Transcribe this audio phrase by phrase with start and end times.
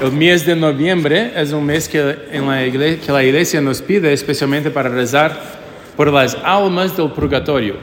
[0.00, 2.16] El mes de noviembre es un mes que,
[3.08, 5.36] la iglesia, nos pide especialmente para rezar
[5.96, 7.74] por las almas del purgatorio.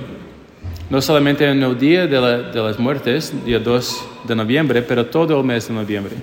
[0.89, 5.37] No solamente en el día de, de las muertes, día 2 de noviembre, pero todo
[5.37, 6.13] el mes de noviembre.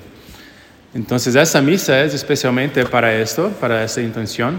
[0.94, 4.58] Entonces esa misa es especialmente para esto, para esta intención,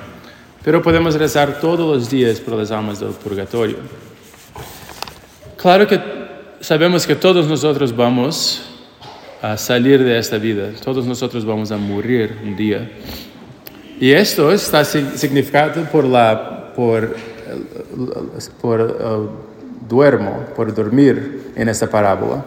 [0.63, 3.77] pero podemos rezar todos los días por las almas del purgatorio.
[5.57, 5.99] Claro que
[6.59, 8.69] sabemos que todos nosotros vamos
[9.43, 12.89] a salir de esta vida, todos nosotros vamos a morir un día.
[13.99, 17.15] Y esto está si- significado por la por,
[18.61, 22.43] por el duermo, por dormir en esta parábola.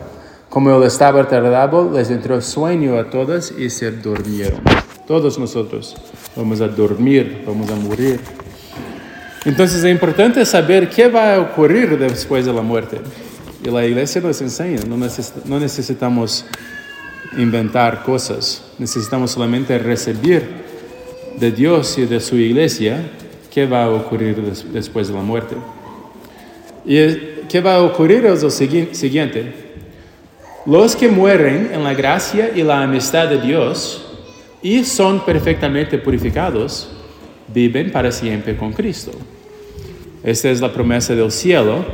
[0.48, 4.60] Como él estaba tardado, les entró sueño a todos y se durmieron.
[5.06, 5.94] Todos nosotros
[6.34, 8.18] vamos a dormir, vamos a morir.
[9.44, 13.00] Entonces es importante saber qué va a ocurrir después de la muerte.
[13.62, 16.46] Y la iglesia nos enseña, no, no necesitamos
[17.38, 20.42] inventar cosas, necesitamos solamente recibir
[21.38, 23.00] de Dios y de su iglesia
[23.52, 25.56] qué va a ocurrir des- después de la muerte.
[26.84, 29.52] Y eh, qué va a ocurrir es lo siguiente.
[30.64, 34.02] Los que mueren en la gracia y la amistad de Dios
[34.62, 36.88] y son perfectamente purificados,
[37.54, 39.12] viven para siempre con Cristo.
[40.24, 41.84] Esta es la promesa del cielo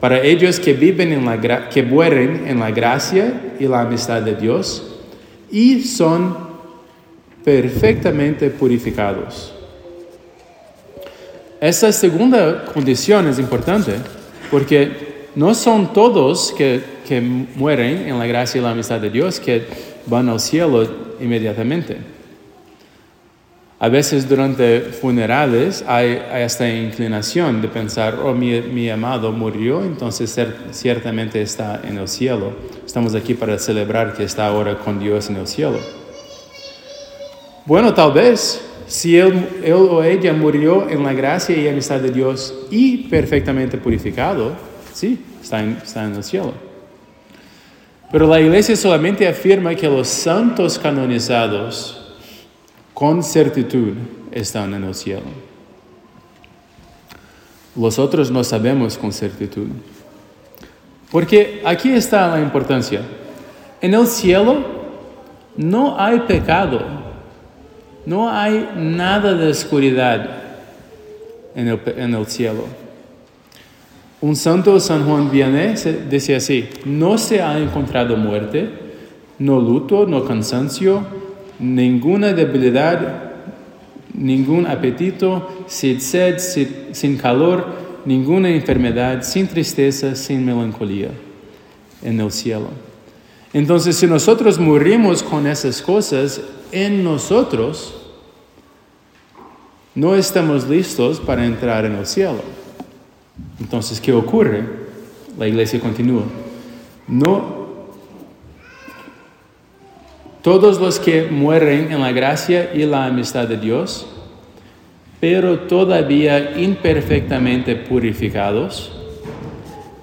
[0.00, 4.34] para ellos que viven en la que mueren en la gracia y la amistad de
[4.34, 4.94] Dios
[5.50, 6.36] y son
[7.44, 9.52] perfectamente purificados.
[11.60, 13.92] Esa segunda condición es importante
[14.50, 19.40] porque no son todos que, que mueren en la gracia y la amistad de Dios
[19.40, 19.64] que
[20.06, 20.86] van al cielo
[21.20, 21.98] inmediatamente.
[23.78, 30.38] A veces durante funerales hay, esta inclinación de pensar, oh, mi, mi amado murió, entonces
[30.70, 32.52] ciertamente está en el cielo.
[32.94, 35.80] Estamos aquí para celebrar que está ahora con Dios en el cielo.
[37.66, 42.54] Bueno, tal vez, si él, o ella murió en la gracia y amistad de Dios
[42.70, 44.52] y perfectamente purificado,
[44.92, 46.52] sí, está en, está en el cielo.
[48.12, 52.14] Pero la iglesia solamente afirma que los santos canonizados
[52.94, 53.94] con certitud
[54.30, 55.26] están en el cielo.
[57.74, 59.66] Los otros no sabemos con certitud.
[61.10, 63.02] Porque aquí está la importancia.
[63.80, 64.58] En el cielo
[65.56, 66.80] no hay pecado,
[68.06, 70.28] no hay nada de oscuridad
[71.54, 72.64] en el, en el cielo.
[74.20, 75.74] Un santo San Juan Vianney
[76.08, 78.70] dice así, no se ha encontrado muerte,
[79.38, 81.02] no luto, no cansancio,
[81.58, 83.32] ninguna debilidad,
[84.14, 91.10] ningún apetito, sin sed, sin calor, ninguna enfermedad, sin tristeza, sin melancolía
[92.02, 92.68] en el cielo.
[93.52, 96.40] Entonces, si nosotros morimos con esas cosas
[96.72, 97.94] en nosotros,
[99.94, 102.42] no estamos listos para entrar en el cielo.
[103.60, 104.64] Entonces, ¿qué ocurre?
[105.38, 106.24] La iglesia continúa.
[107.06, 107.64] No
[110.44, 114.06] todos los que mueren en la gracia y la amistad de Dios,
[115.24, 118.92] pero todavía imperfectamente purificados,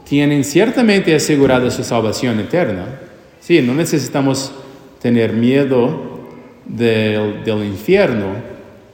[0.04, 2.86] tienen ciertamente asegurada su salvación eterna.
[3.40, 4.52] Sí, no necesitamos
[5.00, 6.26] tener miedo
[6.66, 8.34] del, infierno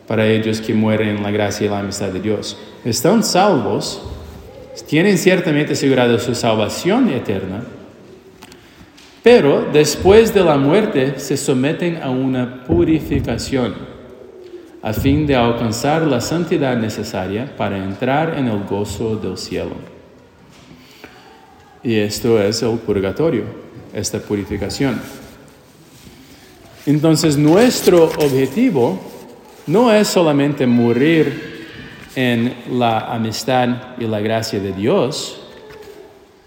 [0.05, 2.59] para ellos que mueren en la gracia y la amistad de Dios.
[2.83, 4.01] Están salvos,
[4.85, 7.63] tienen ciertamente asegurada su salvación eterna,
[9.23, 13.86] pero después de la muerte se someten a una purificación
[14.81, 19.75] a fin de alcanzar la santidad necesaria para entrar en el gozo del cielo.
[21.83, 23.43] Y esto es el purgatorio,
[23.93, 24.99] esta purificación.
[26.85, 28.99] Entonces nuestro objetivo
[29.65, 31.67] no es solamente morir
[32.15, 35.41] en la amistad y la gracia de Dios,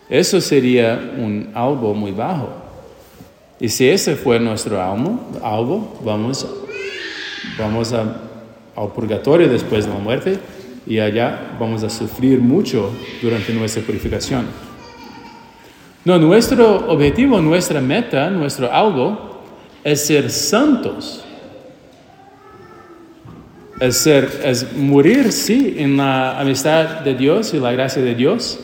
[0.09, 2.49] eso sería un algo muy bajo.
[3.60, 6.47] Y si ese fue nuestro algo, vamos,
[7.59, 8.29] vamos a-
[8.77, 10.39] al purgatorio después de la muerte
[10.87, 12.91] y allá vamos a sufrir mucho
[13.22, 14.47] durante nuestra purificación.
[16.05, 19.43] No, nuestro objetivo, nuestra meta, nuestro algo
[19.84, 21.25] es ser santos.
[23.81, 28.61] Es, ser, es morir, sí, en la amistad de Dios y la gracia de Dios,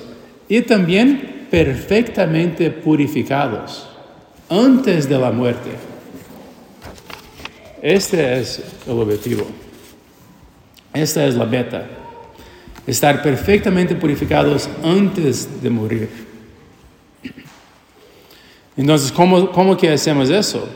[0.48, 3.88] y también perfectamente purificados
[4.48, 5.70] antes de la muerte.
[7.82, 9.46] Este es el objetivo.
[10.96, 11.86] Esta es la meta.
[12.86, 16.08] Estar perfectamente purificados antes de morir.
[18.76, 20.66] Entonces, ¿cómo, cómo que hacemos eso?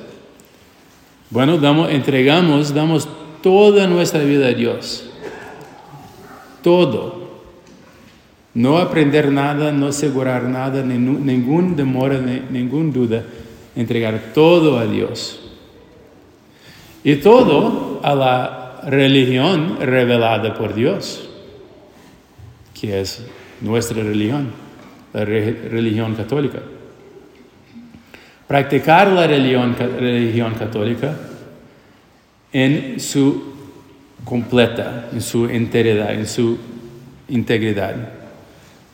[1.31, 3.09] Bueno, damos, entregamos, damos
[3.43, 5.09] toda nuestra vida a Dios.
[6.63, 7.21] Todo.
[8.53, 13.25] No aprender nada, no asegurar nada, ningún demora, ninguna duda.
[13.75, 15.41] Entregar todo a Dios.
[17.05, 21.29] Y todo a la religión revelada por Dios,
[22.79, 23.25] que es
[23.61, 24.51] nuestra religión,
[25.13, 26.61] la religión católica.
[28.47, 31.15] Practicar la religión, católica
[32.53, 33.55] en su
[34.25, 36.59] completa, en su enteridad, en su
[37.29, 37.95] integridad,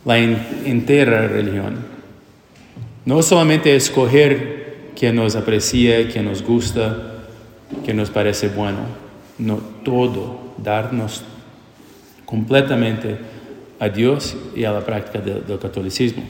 [0.05, 1.79] la entera religión.
[3.07, 7.15] No solamente escoger que nos aprecia, que nos gusta,
[7.85, 9.06] que nos parece bueno,
[9.39, 11.23] no todo, darnos
[12.25, 13.19] completamente
[13.79, 16.23] a Dios y a la práctica del catolicismo.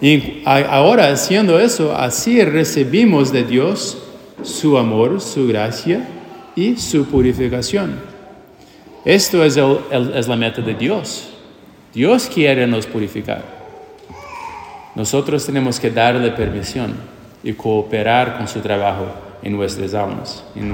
[0.00, 3.98] Y ahora haciendo eso, así recibimos de Dios
[4.42, 6.06] su amor, su gracia
[6.56, 7.98] y su purificación.
[9.04, 11.28] Esto es, la meta de Dios.
[11.92, 13.42] Dios quiere nos purificar.
[14.94, 16.94] Nosotros tenemos que darle permisión
[17.42, 19.06] y cooperar con su trabajo
[19.42, 20.68] en nuestras almas, en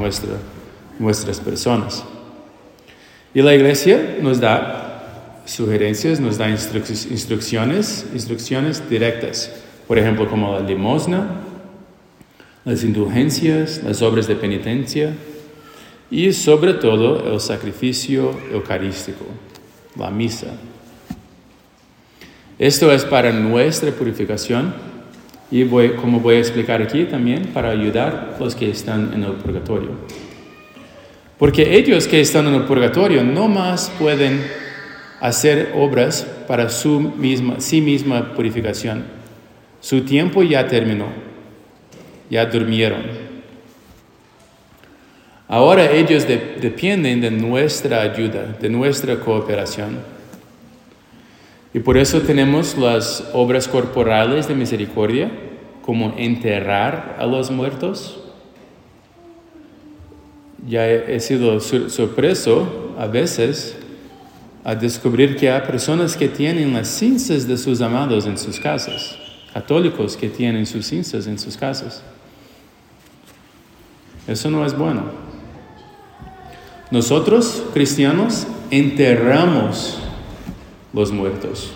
[0.99, 2.05] nuestras personas.
[3.35, 9.53] Y la iglesia nos da sugerencias, nos da instrucciones, instrucciones directas.
[9.87, 11.27] Por ejemplo, como la limosna,
[12.65, 15.15] las indulgencias, las obras de penitencia
[16.11, 19.25] y sobre todo el sacrificio eucarístico,
[19.97, 20.49] la misa.
[22.59, 24.75] Esto es para nuestra purificación
[25.51, 29.23] y voy, como voy a explicar aquí también, para ayudar a los que están en
[29.25, 29.91] el purgatorio.
[31.39, 34.43] Porque ellos que están en el purgatorio no más pueden
[35.21, 39.05] hacer obras para su misma, sí misma purificación.
[39.81, 41.07] Su tiempo ya terminó,
[42.31, 43.03] ya durmieron.
[45.49, 49.99] Ahora ellos dependen de nuestra ayuda, de nuestra cooperación.
[51.73, 55.31] Y por eso tenemos las obras corporales de misericordia,
[55.83, 58.26] como enterrar a los muertos.
[60.67, 63.77] Ya he, sido sorpreso a veces
[64.65, 69.17] a descubrir que hay personas que tienen las cinzas de sus amados en sus casas,
[69.53, 72.03] católicos que tienen sus cinzas en sus casas.
[74.27, 75.05] Eso no es bueno.
[76.91, 79.99] Nosotros, cristianos, enterramos
[80.93, 81.73] los muertos.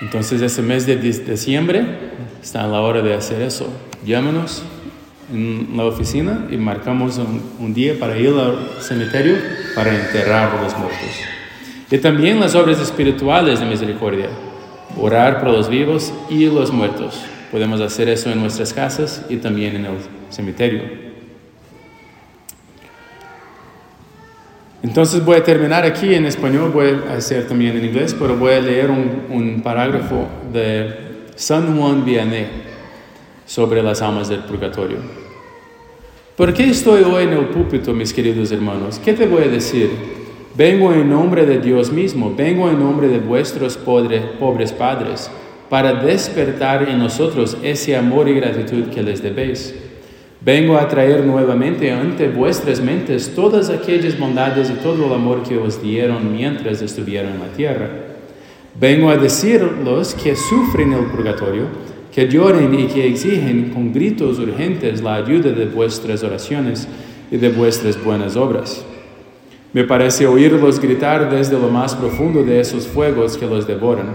[0.00, 1.84] Entonces ese mes de diciembre
[2.42, 3.68] está la hora de hacer eso.
[4.04, 4.62] Llámanos
[5.32, 9.36] en la oficina y marcamos un, día para ir al cementerio
[9.74, 11.10] para enterrar a los muertos.
[11.90, 14.28] Y también las obras espirituales de misericordia,
[15.00, 17.20] orar por los vivos y los muertos.
[17.50, 19.96] Podemos hacer eso en nuestras casas y también en el
[20.30, 21.06] cementerio.
[24.82, 28.52] Entonces voy a terminar aquí en español, voy a hacer también en inglés, pero voy
[28.52, 32.46] a leer un, parágrafo de San Juan Vianney
[33.46, 34.98] sobre las almas del purgatorio.
[36.36, 39.00] ¿Por qué estoy hoy en el púlpito, mis queridos hermanos?
[39.02, 39.90] ¿Qué te voy a decir?
[40.54, 45.30] Vengo en nombre de Dios mismo, vengo en nombre de vuestros pobres padres,
[45.70, 49.74] para despertar en nosotros ese amor y gratitud que les debéis
[50.46, 55.58] Vengo a traer nuevamente ante vuestras mentes todas aquellas bondades y todo el amor que
[55.58, 57.90] os dieron mientras estuvieron en la tierra.
[58.78, 61.64] Vengo a decirlos que sufren el purgatorio,
[62.16, 66.88] que lloren y que exigen con gritos urgentes la ayuda de vuestras oraciones
[67.30, 68.82] y de vuestras buenas obras.
[69.74, 74.06] Me parece oírlos gritar desde lo más profundo de esos fuegos que los devoran.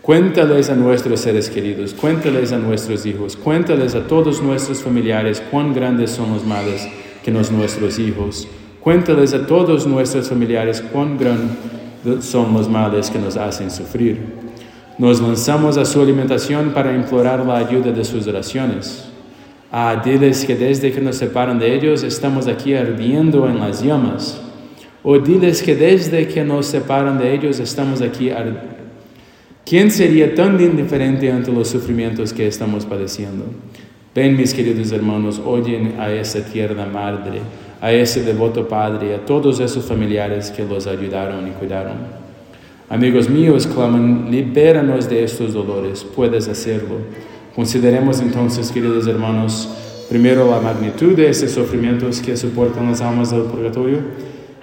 [0.00, 5.74] Cuéntales a nuestros seres queridos, cuéntales a nuestros hijos, cuéntales a todos nuestros familiares cuán
[5.74, 6.88] grandes son los males
[7.22, 8.48] que nos nuestros hijos.
[8.80, 14.47] Cuéntales a todos nuestros familiares cuán grandes son los males que nos hacen sufrir.
[14.98, 19.08] Nos lanzamos a su alimentación para implorar la ayuda de sus oraciones.
[19.70, 24.40] Ah, diles que desde que nos separan de ellos estamos aquí ardiendo en las llamas.
[25.02, 28.78] O diles que desde que nos separan de ellos estamos aquí ardiendo
[29.68, 33.44] ¿Quién sería tan indiferente ante los sufrimientos que estamos padeciendo?
[34.14, 37.40] Ven, mis queridos hermanos, oyen a esa tierna madre,
[37.78, 42.17] a ese devoto padre, a todos esos familiares que los ayudaron y cuidaron.
[42.88, 46.96] Amigos míos, claman, libéranos de estos dolores, puedes hacerlo.
[47.54, 49.68] Consideremos entonces, queridos hermanos,
[50.08, 53.98] primero la magnitud de esos sufrimientos que soportan las almas del purgatorio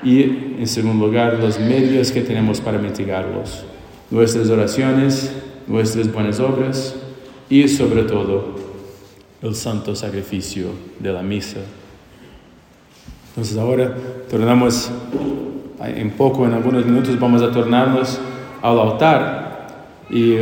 [0.03, 0.21] y,
[0.59, 3.65] en segundo lugar, los medios que tenemos para mitigarlos
[4.09, 5.31] nuestras oraciones,
[5.67, 6.95] nuestras buenas obras
[7.49, 8.55] y sobre todo
[9.41, 10.67] el santo sacrificio
[10.99, 11.59] de la misa.
[13.29, 13.95] Entonces ahora
[14.29, 14.89] tornamos,
[15.79, 18.19] en poco, en algunos minutos, vamos a tornarnos
[18.61, 19.67] al altar
[20.09, 20.37] y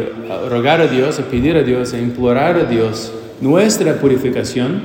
[0.50, 4.84] rogar a Dios, a pedir a Dios, a implorar a Dios nuestra purificación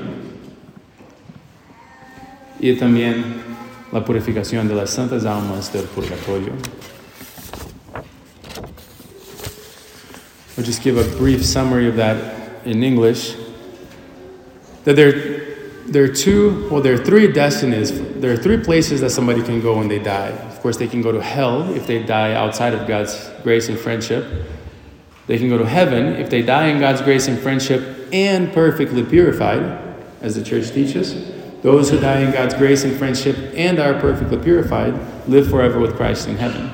[2.61, 3.25] y también
[3.93, 6.53] la purificación de las santas almas del purgatorio.
[10.57, 12.17] I'll just give a brief summary of that
[12.65, 13.37] in English.
[14.85, 15.39] That there
[15.87, 17.93] there are two, well, there are three destinies.
[18.21, 20.29] There are three places that somebody can go when they die.
[20.29, 23.79] Of course, they can go to hell if they die outside of God's grace and
[23.79, 24.25] friendship.
[25.29, 29.05] They can go to heaven if they die in God's grace and friendship and perfectly
[29.05, 29.63] purified,
[30.21, 31.33] as the church teaches.
[31.63, 34.95] Those who die in God's grace and friendship and are perfectly purified
[35.29, 36.73] live forever with Christ in heaven.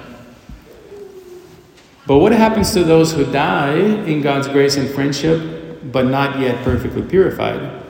[2.06, 6.62] But what happens to those who die in God's grace and friendship but not yet
[6.64, 7.82] perfectly purified?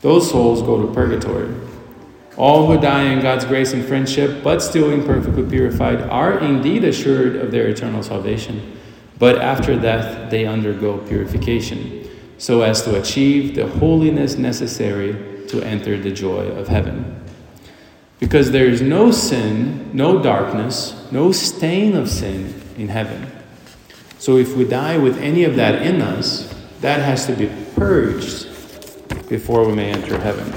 [0.00, 1.54] Those souls go to purgatory.
[2.36, 7.36] All who die in God's grace and friendship, but still imperfectly purified, are indeed assured
[7.36, 8.78] of their eternal salvation.
[9.18, 15.98] But after death, they undergo purification, so as to achieve the holiness necessary to enter
[15.98, 17.22] the joy of heaven.
[18.20, 23.30] Because there is no sin, no darkness, no stain of sin in heaven.
[24.18, 28.48] So if we die with any of that in us, that has to be purged
[29.28, 30.52] before we may enter heaven.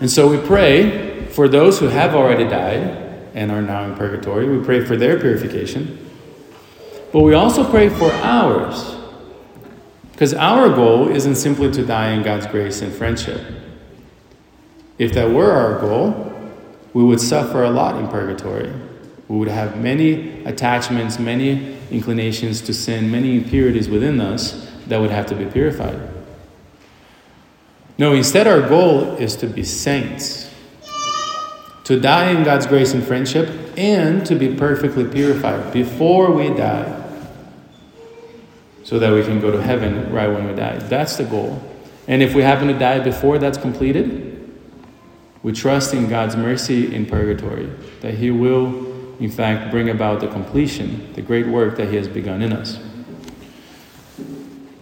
[0.00, 4.48] And so we pray for those who have already died and are now in purgatory.
[4.48, 5.98] We pray for their purification.
[7.12, 8.96] But we also pray for ours.
[10.12, 13.40] Because our goal isn't simply to die in God's grace and friendship.
[14.98, 16.32] If that were our goal,
[16.92, 18.72] we would suffer a lot in purgatory.
[19.28, 25.10] We would have many attachments, many inclinations to sin, many impurities within us that would
[25.10, 26.17] have to be purified.
[27.98, 30.48] No, instead, our goal is to be saints,
[31.82, 36.94] to die in God's grace and friendship, and to be perfectly purified before we die,
[38.84, 40.78] so that we can go to heaven right when we die.
[40.78, 41.60] That's the goal.
[42.06, 44.24] And if we happen to die before that's completed,
[45.42, 47.66] we trust in God's mercy in purgatory,
[48.00, 52.06] that He will, in fact, bring about the completion, the great work that He has
[52.06, 52.78] begun in us.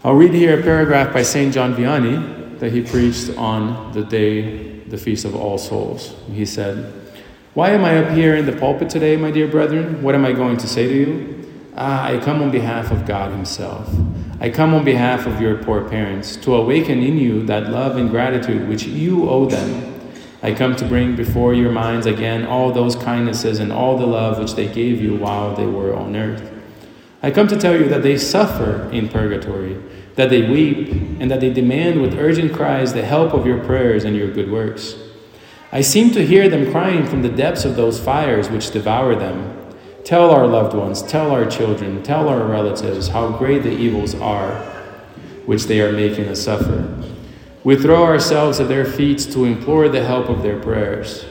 [0.04, 1.52] I'll read here a paragraph by St.
[1.52, 6.14] John Vianney that he preached on the day, the Feast of All Souls.
[6.32, 6.92] He said,
[7.54, 10.02] Why am I up here in the pulpit today, my dear brethren?
[10.02, 11.36] What am I going to say to you?
[11.76, 13.88] Ah, I come on behalf of God Himself.
[14.40, 18.10] I come on behalf of your poor parents to awaken in you that love and
[18.10, 19.94] gratitude which you owe them.
[20.42, 24.38] I come to bring before your minds again all those kindnesses and all the love
[24.38, 26.52] which they gave you while they were on earth.
[27.22, 29.76] I come to tell you that they suffer in purgatory
[30.16, 30.88] that they weep,
[31.20, 34.50] and that they demand with urgent cries the help of your prayers and your good
[34.50, 34.96] works.
[35.72, 39.52] I seem to hear them crying from the depths of those fires which devour them.
[40.04, 44.72] Tell our loved ones, tell our children, tell our relatives how great the evils are
[45.46, 46.92] which they are making us suffer.
[47.64, 51.24] We throw ourselves at their feet to implore the help of their prayers.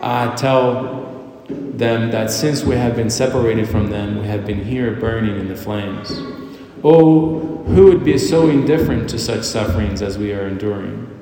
[0.00, 4.92] Ah, tell them that since we have been separated from them, we have been here
[4.92, 6.35] burning in the flames.
[6.84, 11.12] Oh, who would be so indifferent to such sufferings as we are enduring?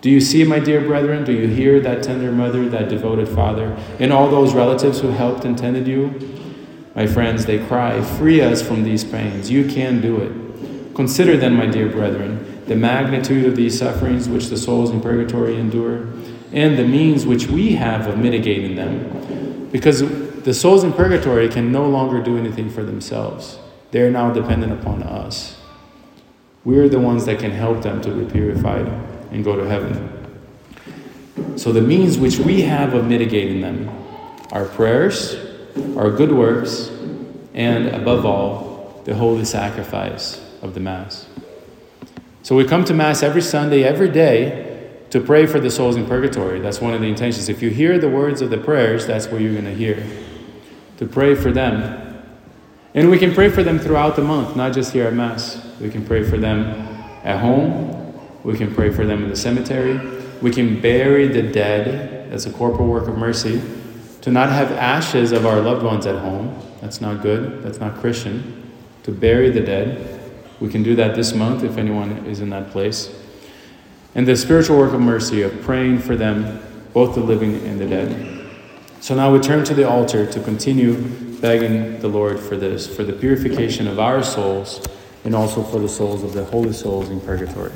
[0.00, 1.24] Do you see, my dear brethren?
[1.24, 5.46] Do you hear that tender mother, that devoted father, and all those relatives who helped
[5.46, 6.34] and tended you?
[6.94, 9.50] My friends, they cry, Free us from these pains.
[9.50, 10.94] You can do it.
[10.94, 15.56] Consider then, my dear brethren, the magnitude of these sufferings which the souls in purgatory
[15.56, 16.08] endure,
[16.52, 19.70] and the means which we have of mitigating them.
[19.72, 20.00] Because
[20.42, 23.58] the souls in purgatory can no longer do anything for themselves.
[23.94, 25.56] They are now dependent upon us.
[26.64, 28.88] We're the ones that can help them to be purified
[29.30, 31.56] and go to heaven.
[31.56, 33.88] So, the means which we have of mitigating them
[34.50, 35.36] are prayers,
[35.96, 36.90] our good works,
[37.54, 41.28] and above all, the holy sacrifice of the Mass.
[42.42, 46.04] So, we come to Mass every Sunday, every day, to pray for the souls in
[46.04, 46.58] purgatory.
[46.58, 47.48] That's one of the intentions.
[47.48, 50.04] If you hear the words of the prayers, that's what you're going to hear.
[50.96, 52.03] To pray for them
[52.94, 55.60] and we can pray for them throughout the month, not just here at Mass.
[55.80, 56.64] We can pray for them
[57.24, 58.14] at home.
[58.44, 59.98] We can pray for them in the cemetery.
[60.40, 63.60] We can bury the dead as a corporal work of mercy.
[64.20, 67.62] To not have ashes of our loved ones at home, that's not good.
[67.62, 68.70] That's not Christian.
[69.02, 70.20] To bury the dead.
[70.60, 73.12] We can do that this month if anyone is in that place.
[74.14, 77.86] And the spiritual work of mercy of praying for them, both the living and the
[77.86, 78.46] dead.
[79.00, 80.94] So now we turn to the altar to continue
[81.40, 84.84] begging the Lord for this, for the purification of our souls
[85.24, 87.72] and also for the souls of the holy souls in purgatory.